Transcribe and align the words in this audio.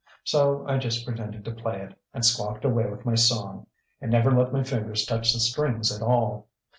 So 0.23 0.65
I 0.67 0.79
just 0.79 1.05
pretended 1.05 1.45
to 1.45 1.51
play 1.51 1.79
it, 1.79 1.93
and 2.11 2.25
squawked 2.25 2.65
away 2.65 2.89
with 2.89 3.05
my 3.05 3.13
song, 3.13 3.67
and 4.01 4.09
never 4.09 4.31
let 4.31 4.51
my 4.51 4.63
fingers 4.63 5.05
touch 5.05 5.31
the 5.31 5.39
strings 5.39 5.91
at 5.95 6.01
all. 6.01 6.47